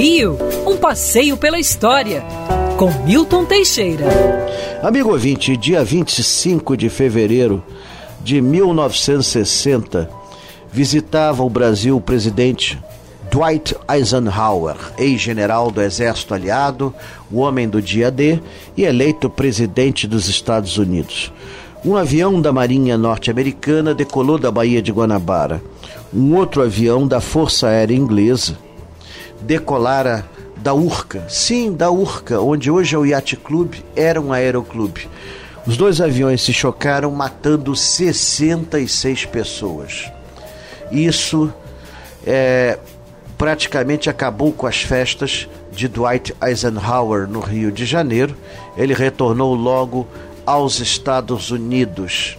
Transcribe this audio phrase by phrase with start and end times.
[0.00, 2.22] Rio, um passeio pela história,
[2.76, 4.06] com Milton Teixeira.
[4.80, 7.60] Amigo ouvinte, dia 25 de fevereiro
[8.22, 10.08] de 1960,
[10.70, 12.78] visitava o Brasil o presidente
[13.28, 16.94] Dwight Eisenhower, ex-general do Exército Aliado,
[17.28, 18.38] o homem do dia D
[18.76, 21.32] e eleito presidente dos Estados Unidos.
[21.84, 25.60] Um avião da Marinha Norte-Americana decolou da Baía de Guanabara.
[26.14, 28.67] Um outro avião da Força Aérea Inglesa
[29.40, 30.24] decolara
[30.56, 35.08] da Urca, sim, da Urca, onde hoje é o Yacht Club, era um aeroclube.
[35.66, 40.10] Os dois aviões se chocaram, matando 66 pessoas.
[40.90, 41.52] Isso
[42.26, 42.78] é,
[43.36, 48.34] praticamente acabou com as festas de Dwight Eisenhower no Rio de Janeiro.
[48.76, 50.08] Ele retornou logo
[50.44, 52.38] aos Estados Unidos.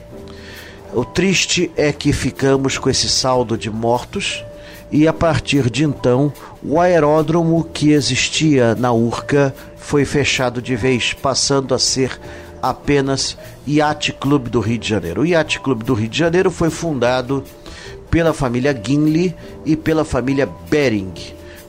[0.94, 4.44] O triste é que ficamos com esse saldo de mortos
[4.92, 6.32] e a partir de então
[6.64, 12.20] o aeródromo que existia na Urca foi fechado de vez, passando a ser
[12.62, 15.22] apenas Yacht Clube do Rio de Janeiro.
[15.22, 17.44] O Yacht Clube do Rio de Janeiro foi fundado
[18.10, 21.14] pela família Guinle e pela família Bering.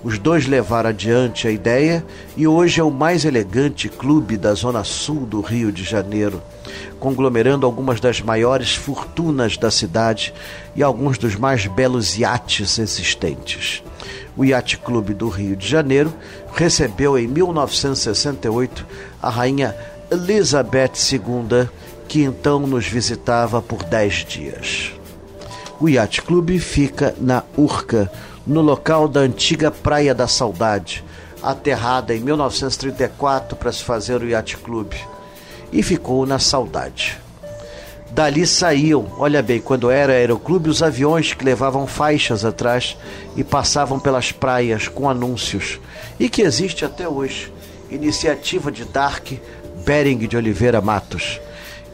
[0.03, 4.83] Os dois levaram adiante a ideia e hoje é o mais elegante clube da zona
[4.83, 6.42] sul do Rio de Janeiro,
[6.98, 10.33] conglomerando algumas das maiores fortunas da cidade
[10.75, 13.83] e alguns dos mais belos iates existentes.
[14.34, 16.14] O Yacht Clube do Rio de Janeiro
[16.55, 18.87] recebeu em 1968
[19.20, 19.77] a rainha
[20.11, 21.69] Elizabeth II,
[22.09, 24.92] que então nos visitava por dez dias.
[25.79, 28.11] O Yacht Clube fica na Urca,
[28.51, 31.05] no local da antiga Praia da Saudade,
[31.41, 34.97] aterrada em 1934 para se fazer o Yacht Clube,
[35.73, 37.17] e ficou na Saudade.
[38.11, 42.97] Dali saíam, olha bem, quando era aeroclube, os aviões que levavam faixas atrás
[43.37, 45.79] e passavam pelas praias com anúncios,
[46.19, 47.53] e que existe até hoje.
[47.89, 49.31] Iniciativa de Dark
[49.85, 51.41] Bering de Oliveira Matos,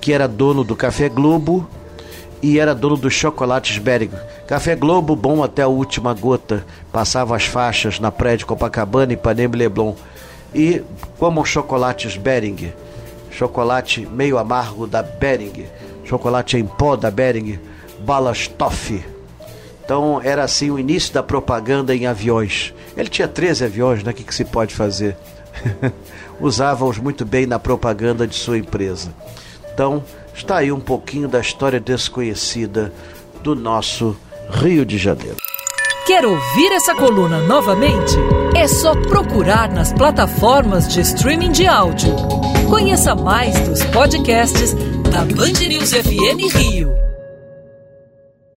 [0.00, 1.68] que era dono do Café Globo
[2.46, 4.12] e era dono dos chocolates Bering.
[4.46, 6.64] Café Globo bom até a última gota.
[6.92, 9.94] Passava as faixas na de Copacabana, Ipanema e Leblon.
[10.54, 10.80] E
[11.18, 12.72] como chocolates Bering.
[13.32, 15.66] Chocolate meio amargo da Bering.
[16.04, 17.58] Chocolate em pó da Bering.
[17.98, 19.04] Balas Toffee.
[19.84, 22.72] Então era assim o início da propaganda em aviões.
[22.96, 24.12] Ele tinha 13 aviões, né?
[24.12, 25.16] O que, que se pode fazer?
[26.40, 29.12] Usava-os muito bem na propaganda de sua empresa.
[29.74, 30.04] Então,
[30.36, 32.92] está aí um pouquinho da história desconhecida
[33.42, 34.16] do nosso
[34.50, 35.36] Rio de Janeiro.
[36.06, 38.14] Quer ouvir essa coluna novamente?
[38.54, 42.14] É só procurar nas plataformas de streaming de áudio.
[42.68, 44.72] Conheça mais dos podcasts
[45.10, 46.94] da Band News FM Rio.